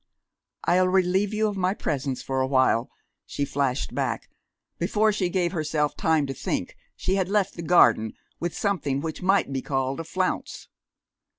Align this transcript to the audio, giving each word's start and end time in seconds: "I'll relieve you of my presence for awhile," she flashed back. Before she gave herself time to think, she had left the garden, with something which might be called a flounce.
"I'll 0.63 0.87
relieve 0.87 1.31
you 1.31 1.45
of 1.47 1.55
my 1.55 1.75
presence 1.75 2.23
for 2.23 2.41
awhile," 2.41 2.89
she 3.27 3.45
flashed 3.45 3.93
back. 3.93 4.31
Before 4.79 5.11
she 5.13 5.29
gave 5.29 5.51
herself 5.51 5.95
time 5.95 6.25
to 6.25 6.33
think, 6.33 6.75
she 6.95 7.17
had 7.17 7.29
left 7.29 7.53
the 7.53 7.61
garden, 7.61 8.13
with 8.39 8.57
something 8.57 9.01
which 9.01 9.21
might 9.21 9.53
be 9.53 9.61
called 9.61 9.99
a 9.99 10.03
flounce. 10.03 10.69